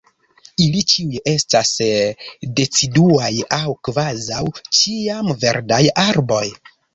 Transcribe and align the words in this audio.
Ili 0.63 0.79
ĉiuj 0.91 1.19
estas 1.31 1.73
deciduaj 2.59 3.29
aŭ 3.59 3.77
kvazaŭ-ĉiamverdaj 3.89 5.83
arboj. 6.07 6.43